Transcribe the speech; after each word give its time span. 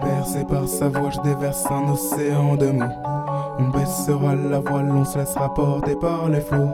Bercé 0.00 0.44
par 0.48 0.68
sa 0.68 0.88
voix, 0.88 1.10
je 1.10 1.20
déverse 1.28 1.64
un 1.70 1.92
océan 1.92 2.54
de 2.54 2.66
mots. 2.66 2.84
On 3.58 3.68
baissera 3.68 4.36
la 4.36 4.60
voile, 4.60 4.92
on 4.92 5.04
se 5.04 5.18
laissera 5.18 5.52
porter 5.52 5.96
par 5.96 6.28
les 6.28 6.40
flots. 6.40 6.70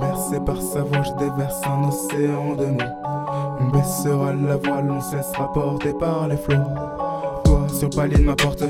Bercé 0.00 0.38
par 0.38 0.62
sa 0.62 0.82
voix, 0.82 1.02
je 1.02 1.24
déverse 1.24 1.60
un 1.66 1.88
océan 1.88 2.54
de 2.54 2.66
mots. 2.66 3.58
On 3.60 3.68
baissera 3.70 4.32
la 4.34 4.56
voile, 4.56 4.88
on 4.88 5.00
se 5.00 5.16
laissera 5.16 5.52
porter 5.52 5.92
par 5.98 6.28
les 6.28 6.36
flots. 6.36 6.54
Toi, 7.44 7.66
sur 7.76 7.88
le 7.88 7.96
palier 7.96 8.18
de 8.18 8.22
ma 8.22 8.36
porte, 8.36 8.62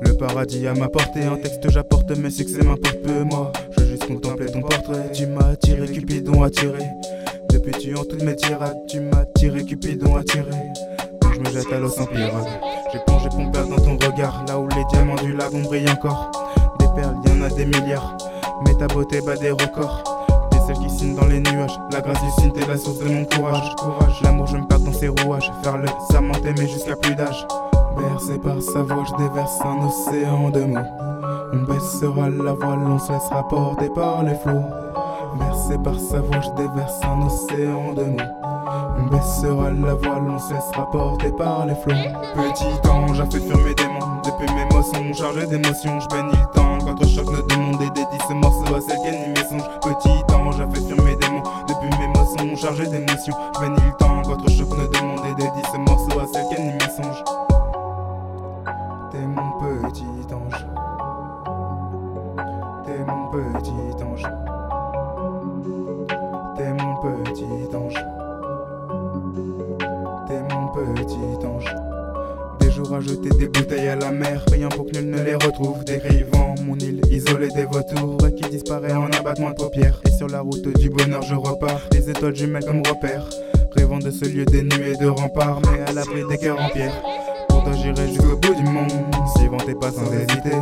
le 0.00 0.12
paradis 0.14 0.66
à 0.66 0.74
ma 0.74 0.88
portée. 0.88 1.28
En 1.28 1.36
texte, 1.36 1.68
j'apporte 1.68 2.16
mes 2.16 2.30
succès, 2.30 2.64
m'importe 2.64 3.02
peu, 3.02 3.24
moi. 3.24 3.52
Je 3.72 3.80
veux 3.80 3.86
juste 3.90 4.06
contempler 4.06 4.46
ton 4.46 4.62
portrait. 4.62 5.12
Tu 5.12 5.26
m'as 5.26 5.48
attiré, 5.48 5.86
Cupidon 5.86 6.44
attiré. 6.44 6.82
Depuis 7.50 7.72
tu 7.72 7.94
en 7.94 8.04
toutes 8.04 8.22
mes 8.22 8.36
tirades, 8.36 8.78
tu 8.88 9.00
m'as 9.00 9.26
tiré, 9.34 9.64
Cupidon 9.64 10.16
attiré. 10.16 10.50
Je 11.42 11.48
me 11.48 11.54
jette 11.54 11.72
à 11.72 11.78
l'eau 11.78 11.88
sans 11.88 12.04
pirate. 12.04 12.46
J'ai 12.92 12.98
plongé 13.06 13.28
mon 13.34 13.50
père 13.50 13.66
dans 13.66 13.76
ton 13.76 13.92
regard, 13.92 14.44
là 14.46 14.58
où 14.58 14.68
les 14.68 14.84
diamants 14.92 15.14
du 15.16 15.32
lagon 15.32 15.62
brillent 15.62 15.88
encore. 15.88 16.30
Des 16.78 16.86
perles, 16.94 17.16
y 17.24 17.30
en 17.30 17.42
a 17.42 17.48
des 17.48 17.64
milliards. 17.64 18.14
Mais 18.66 18.74
ta 18.74 18.86
beauté 18.86 19.22
bat 19.22 19.36
des 19.36 19.50
records. 19.50 20.02
T'es 20.50 20.58
celle 20.66 20.76
qui 20.76 20.90
signe 20.90 21.14
dans 21.14 21.26
les 21.26 21.40
nuages. 21.40 21.80
La 21.92 22.02
grâce 22.02 22.20
du 22.22 22.30
signe, 22.42 22.52
t'es 22.52 22.66
la 22.66 22.76
source 22.76 22.98
de 22.98 23.08
mon 23.08 23.24
courage. 23.24 23.74
courage. 23.76 24.20
L'amour, 24.22 24.48
je 24.48 24.58
me 24.58 24.66
perds 24.66 24.80
dans 24.80 24.92
ses 24.92 25.08
rouages. 25.08 25.50
Faire 25.62 25.78
le 25.78 25.88
serment 26.10 26.34
t'aimer 26.34 26.68
jusqu'à 26.68 26.96
plus 26.96 27.14
d'âge. 27.14 27.46
Bercé 27.96 28.38
par 28.38 28.60
sa 28.60 28.82
voix, 28.82 29.04
je 29.08 29.24
déverse 29.24 29.58
un 29.62 29.86
océan 29.86 30.50
de 30.50 30.60
mots. 30.60 30.78
On 31.54 31.72
baissera 31.72 32.28
la 32.28 32.52
voile, 32.52 32.80
on 32.86 32.98
se 32.98 33.12
laissera 33.12 33.48
porter 33.48 33.88
par 33.94 34.22
les 34.24 34.34
flots. 34.34 34.89
Bercé 35.38 35.78
par 35.78 35.98
sa 35.98 36.20
voix, 36.20 36.40
je 36.40 36.50
déverse 36.50 37.00
un 37.04 37.22
océan 37.26 37.92
de 37.94 38.04
mots. 38.04 38.40
On 38.98 39.06
baissera 39.06 39.70
la 39.70 39.94
voile, 39.94 40.28
on 40.28 40.38
se 40.38 40.54
laissera 40.54 40.90
porter 40.90 41.32
par 41.32 41.66
les 41.66 41.74
flots. 41.74 41.94
Petit 42.34 42.88
ange 42.88 43.22
fait 43.30 43.40
fuir 43.40 43.58
mes 43.58 43.74
démons. 43.74 44.20
Depuis 44.24 44.52
mes 44.54 44.64
mots 44.66 44.82
sont 44.82 45.12
chargés 45.12 45.46
d'émotions, 45.46 46.00
je 46.00 46.08
bénis 46.08 46.32
le 46.32 46.52
temps. 46.52 46.78
Contre 46.78 47.06
choc 47.06 47.26
ne 47.30 47.42
demande 47.42 47.80
et 47.82 47.90
dédie 47.90 48.18
ce 48.28 48.34
morceau 48.34 48.74
à 48.74 48.80
celle 48.80 48.98
qui 48.98 49.08
anime 49.08 49.30
mes 49.30 49.44
songes. 49.44 49.70
Petit 49.80 50.34
ange 50.34 50.56
fait 50.56 50.80
fuir 50.80 51.02
mes 51.02 51.16
démons. 51.16 51.42
Depuis 51.68 51.98
mes 51.98 52.08
mots 52.08 52.36
sont 52.36 52.56
chargés 52.56 52.86
d'émotions, 52.86 53.36
je 53.54 53.60
bénis 53.60 53.76
le 53.86 53.96
temps. 53.96 54.22
Contre 54.22 54.50
choc 54.50 54.68
ne 54.70 54.86
demande 54.86 55.26
et 55.26 55.34
dédie 55.34 55.66
ce 55.72 55.78
morceau 55.78 56.20
à 56.20 56.26
celle 56.32 56.48
qui 56.48 56.56
anime 56.56 56.74
mes 56.74 57.02
songes. 57.02 57.24
T'es 59.10 59.26
mon 59.26 59.52
petit 59.58 60.34
ange. 60.34 60.66
T'es 62.84 63.04
mon 63.06 63.28
petit 63.30 64.04
ange. 64.04 64.49
À 72.94 73.00
jeter 73.00 73.28
des 73.38 73.46
bouteilles 73.46 73.88
à 73.88 73.96
la 73.96 74.10
mer, 74.10 74.44
rien 74.50 74.68
pour 74.68 74.86
que 74.86 74.98
nul 74.98 75.10
ne 75.10 75.22
les 75.22 75.34
retrouve. 75.34 75.84
Dérivant 75.84 76.54
mon 76.64 76.76
île 76.76 77.00
isolée 77.10 77.48
des 77.54 77.64
vautours 77.64 78.18
qui 78.36 78.48
disparaît 78.50 78.92
en 78.92 79.10
abattement 79.10 79.50
de 79.50 79.54
paupières. 79.54 80.00
Et 80.06 80.10
sur 80.10 80.28
la 80.28 80.40
route 80.40 80.66
du 80.78 80.90
bonheur, 80.90 81.22
je 81.22 81.34
repars. 81.34 81.80
Les 81.92 82.10
étoiles 82.10 82.34
jumelles 82.34 82.64
comme 82.64 82.82
repère. 82.86 83.28
Rêvant 83.76 83.98
de 83.98 84.10
ce 84.10 84.24
lieu 84.24 84.44
dénué 84.44 84.96
de 84.96 85.06
remparts, 85.06 85.60
mais 85.62 85.80
à 85.88 85.92
l'abri 85.92 86.22
des 86.28 86.38
cœurs 86.38 86.60
en 86.60 86.68
pierre. 86.68 86.94
Pour 87.48 87.62
toi, 87.62 87.72
j'irai 87.72 88.08
jusqu'au 88.08 88.36
bout 88.36 88.54
du 88.54 88.64
monde. 88.64 88.92
Suivant 89.36 89.58
tes 89.58 89.74
pas 89.74 89.92
sans 89.92 90.12
hésiter. 90.12 90.56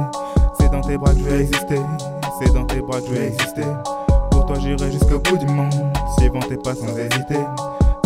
C'est 0.59 0.71
dans 0.71 0.83
tes 0.83 0.99
bras 0.99 1.13
que 1.13 1.21
je 1.21 1.25
vais 1.25 1.41
exister. 1.41 1.81
C'est 2.41 2.53
dans 2.53 2.67
tes 2.67 2.81
bras 2.81 3.01
que 3.01 3.07
je 3.07 3.13
vais 3.13 3.27
exister. 3.29 3.63
Pour 4.31 4.47
toi, 4.47 4.57
j'irai 4.61 4.93
jusqu'au 4.93 5.19
bout 5.19 5.39
du 5.39 5.47
monde. 5.47 5.75
Suivant 6.19 6.41
tes 6.41 6.57
pas 6.57 6.75
sans 6.75 6.97
hésiter. 6.97 7.41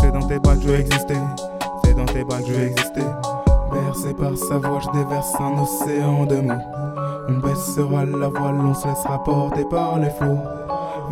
C'est 0.00 0.12
dans 0.12 0.27
tes 0.27 0.38
bras 0.38 0.55
que 0.55 0.62
je 0.62 0.69
vais 0.69 0.81
exister. 0.81 1.16
C'est 1.84 1.94
dans 1.94 2.06
tes 2.06 2.25
bras 2.25 2.41
que 2.41 2.47
je 2.47 2.53
vais 2.53 2.66
exister. 2.66 3.03
Bercé 3.72 4.12
par 4.12 4.37
sa 4.37 4.59
voix, 4.59 4.81
je 4.81 4.99
déverse 4.99 5.34
un 5.41 5.59
océan 5.62 6.27
de 6.27 6.37
mots. 6.37 6.62
On 7.28 7.38
baissera 7.38 8.05
la 8.05 8.28
voile, 8.28 8.60
on 8.60 8.75
se 8.75 8.87
laissera 8.87 9.22
porter 9.25 9.65
par 9.71 9.99
les 9.99 10.10
flots. 10.10 10.38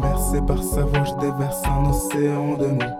Bercé 0.02 0.42
par 0.42 0.62
sa 0.62 0.82
voix, 0.82 1.04
je 1.04 1.14
déverse 1.14 1.62
un 1.64 1.88
océan 1.88 2.58
de 2.58 2.66
mots. 2.66 2.96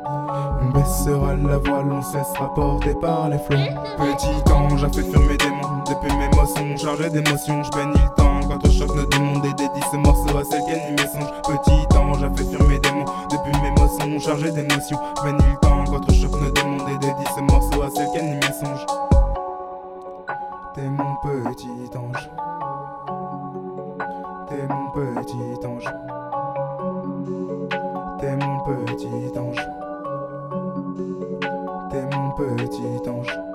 On 0.62 0.70
baissera 0.70 1.34
la 1.37 1.59
voile, 1.59 1.93
on 1.93 2.00
se 2.00 2.16
laissera 2.16 2.54
porter 2.54 2.94
par 2.94 3.28
les 3.28 3.38
flots. 3.38 3.56
Petit 3.99 4.53
ange 4.53 4.87
fuir 4.93 5.20
mes 5.28 5.37
démons. 5.37 5.82
Depuis 5.87 6.16
mes 6.16 6.28
mots 6.37 6.47
sont 6.47 6.76
chargés 6.76 7.10
d'émotions, 7.10 7.62
je 7.62 7.70
bénis 7.70 7.93
le 7.93 8.15
temps. 8.16 8.41
Quand 8.49 8.66
au 8.66 8.70
choc 8.70 8.97
ne 8.97 9.04
demande 9.04 9.44
et 9.44 9.53
dédie 9.54 9.87
ce 9.91 9.97
morceau 9.97 10.38
à 10.38 10.44
celle 10.44 10.62
qui 10.65 10.72
anime 10.72 10.97
mes 10.97 11.06
songes. 11.06 11.32
Petit 11.43 11.99
ange 11.99 12.25
fuir 12.37 12.62
mes 12.66 12.78
démons. 12.78 13.04
Depuis 13.31 13.60
mes 13.62 13.70
mots 13.72 13.88
sont 13.88 14.19
chargés 14.19 14.53
d'émotions, 14.53 14.99
je 15.19 15.22
bénis 15.25 15.50
le 15.53 15.59
temps. 15.60 15.84
Quand 15.84 16.09
au 16.09 16.15
choc 16.15 16.32
ne 16.41 16.50
demande 16.50 16.88
et 16.88 16.99
dédie 16.99 17.31
ce 17.37 17.41
morceau 17.53 17.82
à 17.82 17.91
celle 17.91 18.09
qui 18.12 18.25
mes 18.25 18.41
songes. 18.53 19.00
T'es 20.72 20.88
mon 20.88 21.16
petit 21.16 21.91
ange. 21.97 22.31
T'es 24.48 24.66
mon 24.69 24.91
petit 24.92 25.66
ange. 25.66 25.84
T'es 28.20 28.36
mon 28.36 28.60
petit 28.60 29.38
ange. 29.38 29.69
T'es 31.91 32.04
mon 32.04 32.31
petit 32.36 33.08
ange. 33.08 33.50